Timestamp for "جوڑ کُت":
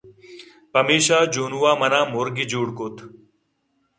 2.51-2.95